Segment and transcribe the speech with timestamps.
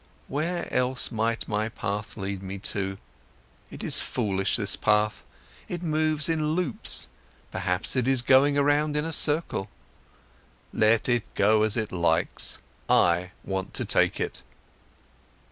[0.27, 2.97] Where else might my path lead me to?
[3.69, 5.21] It is foolish, this path,
[5.69, 7.07] it moves in loops,
[7.51, 9.69] perhaps it is going around in a circle.
[10.73, 12.57] Let it go as it likes,
[12.89, 14.41] I want to take it.